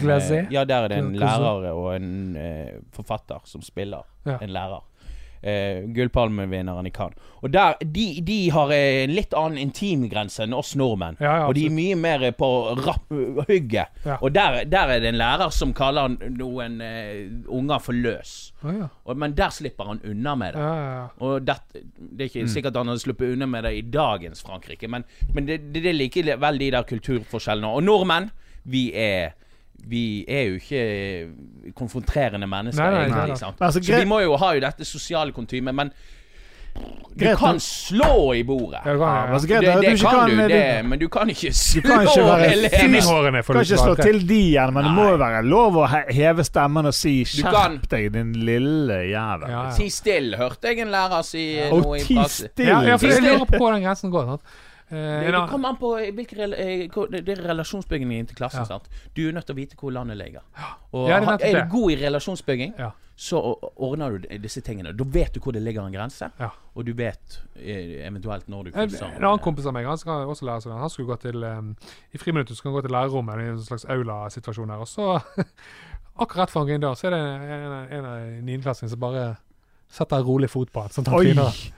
[0.52, 4.38] Ja, der er det en lærer og en eh, forfatter som spiller Ja.
[4.42, 4.82] en lærer.
[5.46, 7.20] Eh, Gullpalmevinneren i Cannes.
[7.46, 11.20] Og der, de, de har en litt annen intimgrense enn oss nordmenn.
[11.22, 13.94] Ja, ja, og de er mye mer på rapp, hugget.
[14.08, 14.16] Ja.
[14.26, 18.34] Og der, der er det en lærer som kaller noen eh, unger for løs.
[18.64, 18.90] Oh, ja.
[19.06, 20.66] Og, men der slipper han unna med det.
[20.66, 21.06] Ja, ja, ja.
[21.28, 24.90] Og det, det er ikke sikkert han hadde sluppet unna med det i dagens Frankrike,
[24.90, 25.06] men,
[25.36, 27.70] men det, det, det er likevel de der kulturforskjellene.
[27.70, 28.32] Og nordmenn,
[28.66, 29.36] vi er
[29.88, 33.18] Vi er jo ikke konfronterende mennesker, Nei, nei, egentlig.
[33.18, 33.68] nei, nei.
[33.68, 35.92] Altså, Så vi må jo ha jo dette sosiale kontymet, men
[37.16, 38.82] du kan slå i bordet.
[38.86, 41.52] Ja, Ja, Altså, Det, det du kan, kan du, du- det, men du kan ikke
[41.54, 42.70] slå kan ikke være elever.
[42.80, 46.44] Tenninghårene kan ikke slå til de igjen, men det må jo være lov å heve
[46.44, 49.48] stemmen og si kan- 'skjerp deg, din lille jævel'.
[49.50, 49.72] Ja, ja.
[49.78, 51.70] Ti still, hørte jeg en lærer si Ja.
[51.72, 52.50] Og i ti praksis.
[52.60, 54.26] Ja, ja, for jeg lurer på hvor den grensen går.
[54.26, 54.42] Sant?
[54.91, 56.89] Eh, Det, en det kommer an på hvilken eh,
[57.48, 58.60] relasjonsbyggingen til klassen.
[58.60, 58.65] Ja.
[58.65, 58.89] sant?
[59.15, 60.41] Du er nødt til å vite hvor landet ligger.
[60.93, 62.91] Og Ja, er er du god i relasjonsbygging, Ja.
[63.17, 63.39] så
[63.78, 64.93] ordner du disse tingene.
[64.95, 66.50] Da vet du hvor det ligger en grense, Ja.
[66.76, 69.06] og du vet eh, eventuelt når du En, krysser.
[69.15, 70.71] en annen kompis av meg han skal også lære seg.
[70.71, 71.76] Han skulle gå til um,
[72.13, 74.78] I friminuttet skulle han gå til lærerrommet i en slags aula-situasjon her.
[74.78, 75.19] Og så,
[76.21, 79.36] akkurat rett inn der, så er det en, en av niendeklassingene som bare
[79.89, 80.89] setter en rolig fot på han.
[80.89, 81.71] Sånn at han Oi!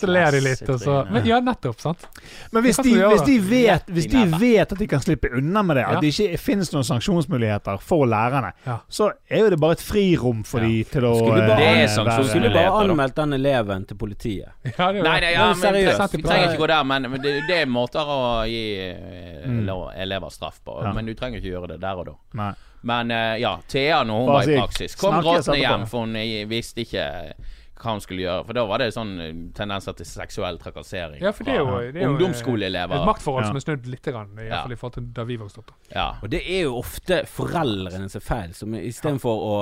[0.00, 2.06] Så ler de litt, og så men, Ja, nettopp, sant.
[2.52, 5.76] Men hvis de, hvis, de vet, hvis de vet at de kan slippe unna med
[5.76, 6.00] det, at Ja.
[6.00, 8.78] det ikke finnes noen sanksjonsmuligheter for lærerne, Ja.
[8.88, 10.66] så er jo det bare et frirom for Ja.
[10.66, 13.96] de til å Skulle bare- Det være- sanksjon- Så skulle bare anmeldt den eleven til
[13.96, 14.48] politiet.
[14.78, 15.26] Ja, det jo Nei, det.
[15.26, 16.12] nei, ja, Men seriøst.
[16.12, 19.68] vi trenger ikke gå der, men, men det, det er måter å gi eh, Mm.
[19.96, 20.82] elever straff på.
[20.82, 20.92] Ja.
[20.92, 22.12] Men du trenger ikke gjøre det der og da.
[22.34, 22.52] Nei.
[22.82, 26.14] Men eh, ja, Thea når hun Bare var i praksis, kom gråtende hjem, for hun
[26.48, 27.32] visste ikke
[27.80, 28.44] hva hun skulle gjøre.
[28.46, 31.76] For da var det sånn eh, tendenser til seksuell trakassering Ja, for det er jo,
[31.92, 33.00] det er jo ungdomsskoleelever.
[33.00, 34.62] Et maktforhold som er snudd litt, grann, i, hvert Ja.
[34.64, 35.72] fall i forhold til da vi vokste opp.
[35.94, 36.08] Ja.
[36.22, 39.54] Og det er jo ofte foreldrene som er feil, som istedenfor å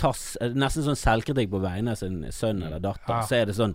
[0.00, 0.10] ta
[0.56, 3.22] nesten sånn selvkritikk på vegne av sin sønn eller datter, Ja.
[3.28, 3.74] så er det sånn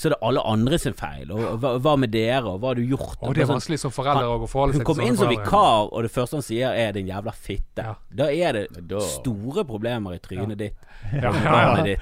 [0.00, 1.28] Så er det alle andre sin feil.
[1.36, 3.18] Og hva, hva med dere, og hva har du gjort?
[3.20, 6.06] Og det er sånn, vanskelig som forelder å forholde hun kom inn som vikar, og
[6.06, 7.84] det første han sier er 'din jævla fitte'.
[7.84, 7.94] Ja.
[8.08, 10.86] Da er det da- store problemer i trynet ditt.
[11.12, 11.82] Ja, Og ja, ja.
[11.84, 12.00] ditt.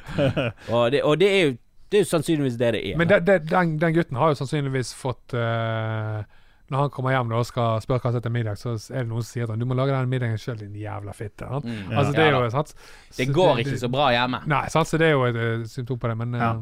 [0.71, 1.57] Og det, og det er jo
[1.91, 2.97] det er jo sannsynligvis det det er.
[3.01, 6.21] Men det, det, den, den gutten har jo sannsynligvis fått uh,
[6.69, 9.09] Når han kommer hjem da og skal spørre hva som heter middag, så er det
[9.09, 11.49] noen som sier at han, du må lage den middagen sjøl, din jævla fitte.
[11.49, 11.95] Mm.
[11.97, 12.75] Altså, det er jo sant?
[13.17, 14.43] Det går ikke så bra hjemme.
[14.47, 14.91] Nei, sant?
[14.91, 16.61] så det er jo et eh, symptom på det, men eh,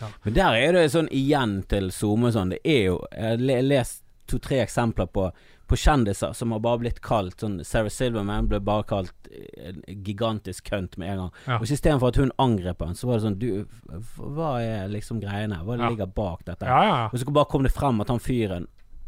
[0.00, 0.08] Ja.
[0.24, 2.50] Men der er det sånn igjen til SoMe sånn.
[2.50, 5.28] Det er jo Jeg har lest to-tre eksempler på,
[5.70, 9.82] på kjendiser som har bare blitt kalt sånn Sarah Silverman ble bare kalt eh, en
[10.02, 11.32] gigantisk kønt med en gang.
[11.46, 11.58] Ja.
[11.60, 13.66] Og Istedenfor at hun angrep han, så var det sånn Du,
[14.18, 15.60] hva er liksom greiene?
[15.64, 15.88] Hva Ja.
[15.90, 16.66] ligger bak dette?
[16.66, 17.08] ja.
[17.12, 18.66] Og så bare kom det frem at han fyren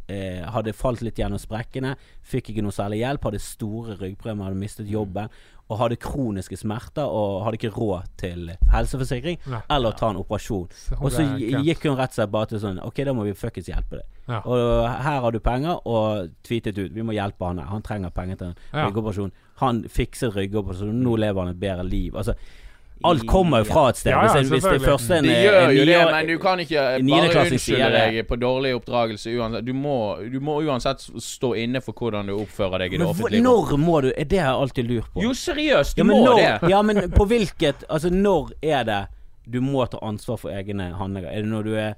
[0.09, 4.57] eh, hadde falt litt gjennom sprekkene, fikk ikke noe særlig hjelp, hadde store ryggproblemer, hadde
[4.63, 5.29] mistet jobben,
[5.69, 9.61] og hadde kroniske smerter og hadde ikke råd til helseforsikring Nei.
[9.71, 10.69] eller ta en operasjon.
[10.73, 13.35] Så Og så gikk hun rett og slett bare til sånn Ok, da må vi
[13.37, 14.07] fuckings hjelpe deg.
[14.29, 14.41] Ja.
[14.45, 17.67] Og her har du penger, og tweetet ut Vi må hjelpe han her.
[17.73, 18.87] Han trenger penger til en Ja.
[18.89, 19.33] ryggoperasjon.
[19.61, 22.13] Han fikset ryggoperasjon, nå lever han et bedre liv.
[22.17, 22.35] Altså
[23.05, 24.11] Alt kommer jo fra et sted.
[24.11, 26.87] Ja, ja, hvis, det første en, Det en gjør jo det, men du kan ikke
[27.07, 29.67] bare unnskylde deg på dårlig oppdragelse uansett.
[29.67, 29.95] Du må,
[30.33, 33.45] du må uansett stå inne for hvordan du oppfører deg i det offentlige.
[33.45, 33.71] rom.
[33.71, 35.23] når må du Er det har jeg alltid lurt på.
[35.23, 36.71] Jo, seriøst, du ja, må når, det.
[36.75, 39.01] Ja, men på hvilket Altså, når er det
[39.49, 41.31] du må ta ansvar for egne handlinger?
[41.31, 41.95] Er det når du er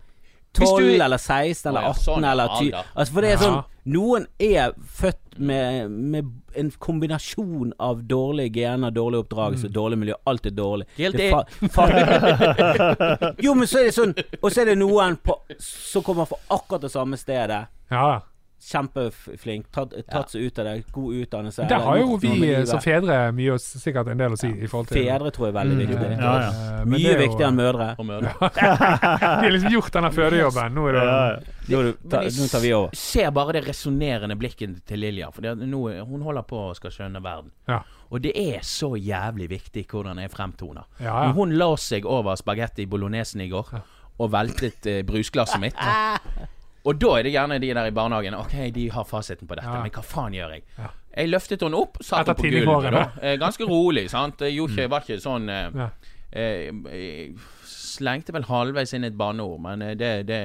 [0.55, 2.85] 12 du- eller 16 eller Å, ja, 18 sånn eller 20?
[2.97, 8.91] Altså, for det er sånn Noen er født med, med en kombinasjon av dårlige gener,
[8.93, 9.73] dårlig oppdragelse, Mm.
[9.73, 10.15] dårlig miljø.
[10.27, 10.87] Alt er dårlig.
[10.99, 11.87] Helt Det fa fa
[13.47, 16.37] jo, men så er det sånn Og så er det noen på, som kommer fra
[16.51, 17.67] akkurat det samme stedet.
[17.91, 18.21] Ja.
[18.61, 21.65] Kjempeflink, tatt, tatt seg ut av det, god utdannelse.
[21.71, 25.01] Der har jo vi som fedre mye sikkert en del å si i forhold til
[25.07, 26.11] Fedre tror jeg er veldig Mm, viktig.
[26.21, 26.51] ja, ja.
[26.81, 27.87] Eh, Mye er viktigere enn mødre.
[27.99, 28.35] Og mødre.
[28.61, 30.75] De har liksom gjort denne fødejobben.
[30.77, 31.07] Nå er det
[31.71, 32.91] Nå, ta, nå tar vi over.
[32.99, 35.31] ser bare det resonnerende blikket til Lilja.
[35.33, 37.51] For det, nå, hun holder på å skal skjønne verden.
[37.71, 37.81] Ja.
[38.11, 40.85] Og det er så jævlig viktig hvordan jeg fremtoner.
[40.99, 41.33] Ja, ja.
[41.33, 43.71] hun la seg over spagetti bolognesen i går
[44.21, 45.79] og veltet eh, brusglasset mitt
[46.85, 48.35] Og da er det gjerne de der i barnehagen.
[48.41, 49.83] Ok, de har fasiten på dette, Ja.
[49.83, 50.63] men hva faen gjør jeg?
[50.79, 50.89] Ja.
[51.17, 52.93] Jeg løftet henne opp, satte Etter henne på gulvet.
[52.93, 53.11] da.
[53.23, 54.41] Eh, Ganske rolig, sant.
[54.41, 55.91] Jeg ikke, var ikke sånn eh, Ja.
[56.33, 57.31] eh,
[57.91, 60.41] Slengte vel halvveis inn et banneord, men eh, det, det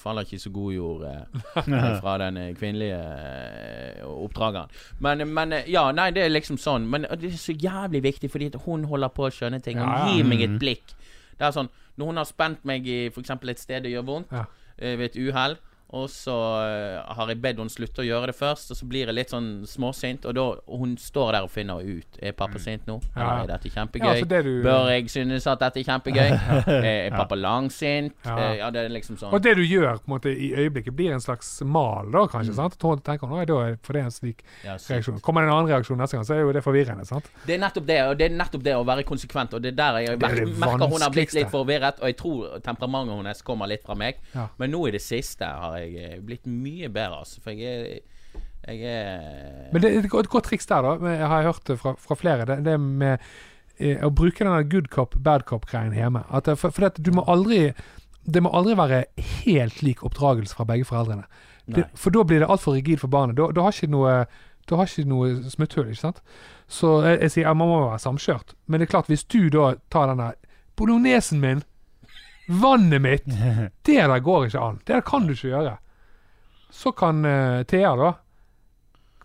[0.00, 4.72] faller ikke så god jord eh, fra den eh, kvinnelige eh, oppdrageren.
[5.04, 6.88] Men, men eh, ja, nei, det er liksom sånn.
[6.90, 9.78] Men det er så jævlig viktig, fordi at hun holder på å skjønne ting.
[9.78, 10.96] Hun gir meg et blikk.
[11.38, 13.30] Det er sånn Når hun har spent meg i f.eks.
[13.30, 14.40] et sted det gjør vondt, Ja.
[14.46, 15.56] eh, ved et uhell,
[15.94, 19.06] og så eh, har jeg bedt henne slutte å gjøre det først, og så blir
[19.06, 20.44] jeg litt sånn småsint, og da
[20.78, 22.96] hun står der og finner ut Er pappa sint nå?
[23.14, 23.20] Ja.
[23.20, 24.18] Eller er dette Ja, kjempegøy?
[24.22, 26.30] for det du, Bør jeg synes at dette er kjempegøy?
[26.94, 28.14] Er pappa langsint?
[28.24, 28.36] Ja.
[28.38, 29.32] Eh, Ja, det er liksom sånn.
[29.34, 32.54] Og det du gjør på en måte i øyeblikket, blir en slags mal, da, kanskje.
[32.56, 32.78] sant?
[32.80, 35.20] Tål tenker hun, da er for det er en slik Ja, reaksjon.
[35.24, 37.04] Kommer det en annen reaksjon neste gang, så er jo det forvirrende.
[37.06, 37.28] sant?
[37.46, 39.54] Det er nettopp det, og det er nettopp det å være konsekvent.
[39.54, 42.06] Og det er der jeg Det er det merker hun har blitt litt forvirret, og
[42.10, 44.18] jeg tror temperamentet hennes kommer litt fra meg.
[44.34, 44.48] Ja.
[44.58, 47.42] Men nå i det siste har jeg eh, blitt mye bedre, altså.
[47.44, 51.42] For jeg er Jeg er Men det er et godt, triks der, da, jeg har
[51.42, 52.46] hørt det fra, fra flere.
[52.48, 53.18] Det, det med
[53.78, 56.24] eh, å bruke denne good cop, bad cop-greien hjemme.
[56.30, 57.74] At, for for det, du må aldri
[58.24, 59.04] Det må aldri være
[59.44, 61.26] helt lik oppdragelse fra begge foreldrene.
[61.66, 63.36] Det, for da blir det altfor rigid for barnet.
[63.36, 64.24] Da, da har ikke noe
[64.68, 66.22] du har ikke noe smutthull, ikke sant.
[66.72, 68.54] Så jeg, jeg sier ja, man må være samkjørt.
[68.66, 70.32] Men det er klart, hvis du da tar denne
[70.78, 71.60] Bolognesen min,
[72.48, 73.24] vannet mitt
[73.86, 74.78] Det der går ikke an.
[74.86, 75.76] Det der kan du ikke gjøre.
[76.70, 78.12] Så kan uh, Thea, da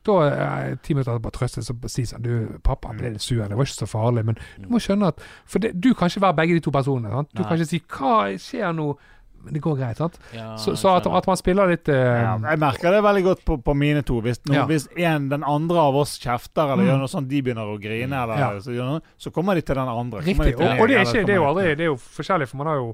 [0.05, 2.31] Da er ti minutter etterpå trøste seg og si sånn Du,
[2.63, 4.25] pappa ble litt sur, det var ikke så farlig.
[4.25, 7.11] Men du må skjønne at For det, du kan ikke være begge de to personene.
[7.11, 7.31] Sant?
[7.33, 7.47] Du Nei.
[7.49, 8.97] kan ikke si 'Hva skjer nå?'
[9.43, 9.97] Men det går greit.
[9.97, 10.17] sant?
[10.35, 13.45] Ja, Så, så at, at man spiller litt uh, Ja, jeg merker det veldig godt
[13.45, 14.19] på, på mine to.
[14.21, 14.65] Hvis, noen, Ja.
[14.69, 16.89] hvis en, den andre av oss kjefter eller Mm.
[16.89, 18.49] gjør noe sånt, de begynner å grine, eller, Ja.
[18.59, 20.21] så, noe, så kommer de til den andre.
[20.21, 20.57] Riktig.
[20.57, 20.63] de.
[20.63, 22.67] Og, og det, er ikke, det, er jo aldri, det er jo forskjellig, for man
[22.67, 22.93] har jo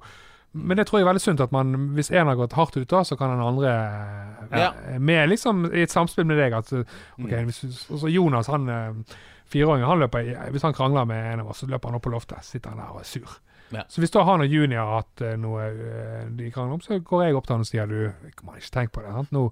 [0.55, 2.87] Men det tror jeg er veldig sunt at man, hvis en har gått hardt ut,
[2.87, 4.69] da, så kan den andre eh, Ja.
[4.99, 6.79] Med liksom i et samspill med deg at eh,
[7.19, 7.45] ok, Mm.
[7.49, 9.03] hvis, også Jonas, han
[9.51, 12.11] fireåringen, han løper Hvis han krangler med en av oss, så løper han opp på
[12.13, 12.43] loftet.
[12.43, 13.35] Sitter han der og er sur.
[13.71, 13.85] Ja.
[13.89, 16.99] Så hvis da han og Juni har hatt uh, noe uh, de krangler om, så
[16.99, 19.13] går jeg opp til han og sier du, kom an, ikke tenk på det.
[19.15, 19.31] Sant?
[19.31, 19.47] Nå,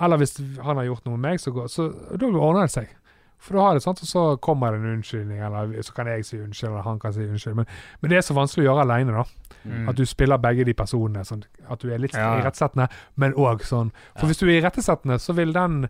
[0.00, 2.96] eller hvis han har gjort noe med meg, så, går, så da ordner det seg.
[3.40, 6.24] For da har det sant, og så kommer det en unnskyldning, eller så kan jeg
[6.28, 7.56] si unnskyld, eller han kan si unnskyld.
[7.56, 7.68] Men,
[8.00, 9.54] men det er så vanskelig å gjøre alene, da.
[9.64, 9.88] Mm.
[9.88, 11.24] At du spiller begge de personene.
[11.24, 12.34] Sånn, at du er litt Ja.
[12.40, 13.92] irettesettende, men òg sånn.
[14.12, 14.32] For Ja.
[14.32, 15.88] hvis du er irettesettende, så vil den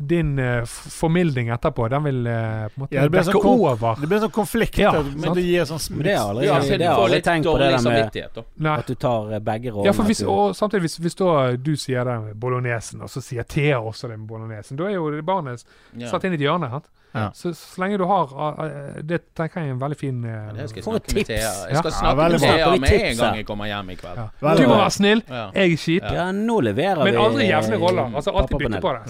[0.00, 3.48] din uh, formilding etterpå, den vil uh, på en måte Ja, det blir dekke sånn
[3.66, 3.98] over.
[4.00, 4.78] Det blir sånn konflikt.
[4.80, 7.56] Ja, men det gir sånn smitt det har aldri, Ja, det har aldri tenkt på
[7.60, 8.40] det der med.
[8.56, 8.76] Nei.
[8.78, 9.90] at du tar eh, begge rollene.
[9.90, 13.20] Ja, for hvis, og samtidig, hvis, hvis da du sier det med bolognesen, og så
[13.24, 16.08] sier Thea også det med bolognesen, da er jo det barnet Ja.
[16.08, 16.70] satt inn i et hjørne.
[16.72, 16.88] Sant?
[17.14, 17.30] Ja.
[17.34, 18.30] Så, så lenge du har
[18.64, 21.08] eh, Det tenker jeg er en veldig fin eh, Ja, det skal jeg For et
[21.10, 21.30] tips.
[21.30, 22.38] Jeg skal snakke med.
[22.40, 24.20] Thea vi med en gang jeg kommer hjem i kveld.
[24.20, 24.54] ja.
[24.60, 25.46] Du må være snill, Ja.
[25.54, 26.06] jeg er kjip.
[26.12, 26.26] Ja.
[26.32, 28.12] Nå leverer Men aldri jevne eh, roller.
[28.14, 29.00] Altså alltid bytte på det.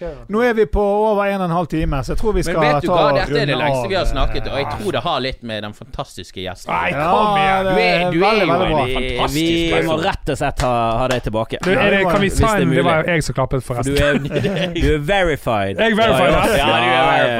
[0.00, 0.12] Det.
[0.32, 2.60] Nå er vi på over en og en halv time, så jeg tror vi skal
[2.60, 4.66] Men vet du ta hva, dette er det lengste vi har snakket, eh, og jeg
[4.78, 7.64] tror det har litt med den fantastiske gjesten Nei, kom igjen!
[7.64, 10.72] Du er- du er veldig, jo en- Vi, Fantastisk vi må rett og slett ha,
[10.98, 11.58] ha deg tilbake.
[11.64, 13.94] Du, er det, kan vi ta det er Det var jo jeg som klappet, forresten.
[13.94, 14.18] du er,
[14.74, 15.76] du er verified.
[15.78, 17.33] Jeg er verified, ja, du er verified.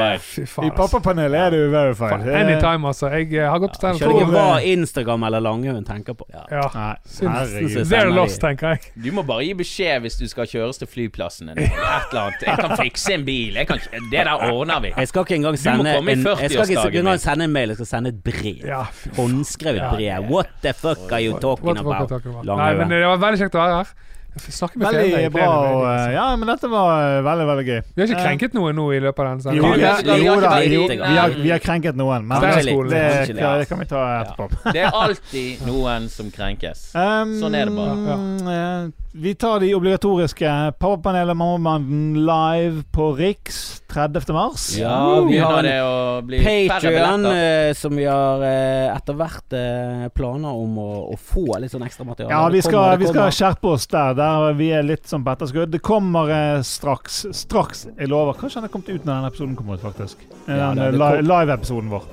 [0.64, 2.26] I pappapanelet er du verified.
[2.28, 3.10] Anytime, altså.
[3.14, 6.26] Jeg eh, har gått på stedet skjønner ikke hva Instagram eller Langhaugen tenker på.
[6.32, 6.66] Ja.
[6.74, 8.92] Nei, Syns, they're lost, tenker jeg.
[9.06, 11.62] Du må bare gi beskjed hvis du skal kjøres til flyplassen din.
[11.64, 12.46] et eller annet.
[12.48, 13.60] Jeg kan fikse en bil.
[13.60, 14.94] Jeg kan, det der ordner vi.
[14.96, 17.80] Jeg skal ikke engang sende en, jeg skal ikke 40-årsdagen engang sende en mail, jeg
[17.82, 18.64] skal sende et brev.
[18.64, 18.82] Ja.
[19.18, 20.30] Håndskrevet brev.
[20.30, 22.08] What the fuck are you What talking the fuck are you about?
[22.08, 22.44] talking about?
[22.44, 22.88] Nei, Langhaugen.
[22.88, 23.94] men det var veldig kjekt å være her.
[24.34, 25.46] Snakke med Veldig jeg bra.
[25.48, 27.80] Og, eh, ja, men dette var eh, veldig, veldig gøy.
[27.94, 29.76] Vi har ikke krenket noen nå i løpet av den Jo, sendingen.
[29.78, 32.42] vi Ja, har, vi har jo da, jo, vi har, vi har krenket noen, men
[32.42, 34.48] det, det, det kan vi ta etterpå.
[34.74, 36.88] Det er alltid noen som krenkes.
[36.98, 38.50] Um, Sånn er det bare.
[38.50, 38.68] Ja.
[39.14, 40.50] Vi tar de obligatoriske
[40.82, 44.32] Pappapanelet Mammabanden live på Riks 30.
[44.34, 44.66] mars.
[44.78, 45.94] Ja, vi har en det å
[46.26, 51.18] bli færre Patrion eh, som vi har eh, etter hvert eh, planer om å, å
[51.18, 52.34] få litt sånn ekstra materiale.
[52.34, 54.18] Ja, vi skal, kommer, vi skal skjerpe oss der.
[54.18, 55.72] Der vi er litt som på etterskudd.
[55.72, 56.34] Det kommer
[56.66, 57.24] straks.
[57.44, 58.36] Straks, jeg lover.
[58.40, 60.26] Kanskje han er kommet ut når denne episoden kommer ut, faktisk.
[60.50, 62.08] Ja, live-episoden vår.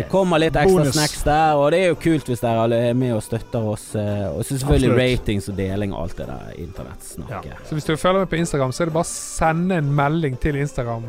[0.00, 0.94] Det kommer litt ekstra Bonus.
[0.94, 3.94] snacks der, og det er jo kult hvis dere alle er med og støtter oss.
[3.94, 5.20] eh, Og så selvfølgelig Absolutt.
[5.20, 7.52] ratings og deling og alt det der internettsnakket.
[7.68, 10.38] Så hvis du følger med på Instagram, så er det bare å sende en melding
[10.40, 11.02] til Instagram.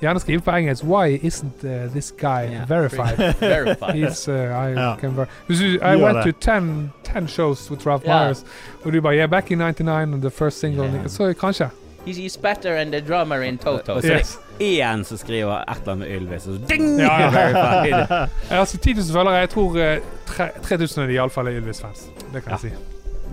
[0.00, 2.68] Gjerne skrive på engelsk 'Why isn't uh, this guy yeah.
[2.68, 3.94] verified?' Verified.
[3.94, 4.96] He's, uh, I Ja.
[5.00, 6.34] can ver Hvis du, I went det.
[6.34, 8.24] to 10, 10 shows with Ralph yeah.
[8.26, 8.44] Myers,
[8.84, 11.08] og du bare 'Yeah, back in 99 and the first single', Ja.
[11.08, 11.68] så kanskje.
[12.06, 14.00] He's, he's better than the drummer in Toto.
[14.04, 14.38] Yes.
[14.60, 16.86] Igjen som skriver et eller annet med Ylvis, og så ding!
[17.00, 17.28] Ja, ja.
[17.88, 18.06] Jeg
[18.50, 19.34] har altså 10 000 følgere.
[19.44, 22.06] Jeg tror uh, 3000 av de iallfall er Ylvis-fans.
[22.32, 22.58] Det kan Ja.
[22.62, 22.72] jeg si.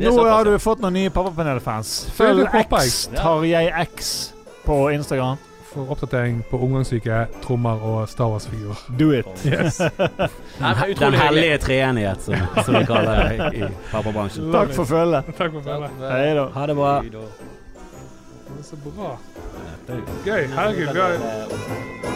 [0.03, 1.89] Er Nå har du fått noen nye Pappapanel-fans.
[2.17, 2.65] Følg det.
[2.81, 4.33] X, Tarjei X,
[4.65, 5.37] på Instagram.
[5.73, 8.77] For oppdatering på omgangssyke, trommer og Star Wars-figur.
[8.99, 9.25] Do it.
[9.45, 9.77] Yes.
[10.59, 11.19] Den hyggelig.
[11.19, 14.51] hellige treenighet, som, som vi kaller det i pappabransjen.
[14.53, 15.29] Takk for følget.
[15.37, 15.97] Takk for følget.
[16.09, 16.45] Hei da.
[16.57, 16.93] Ha det bra.
[19.87, 20.35] Det er så bra.
[20.35, 20.43] Gøy.
[20.47, 20.93] Herregud.
[20.93, 22.12] vi har-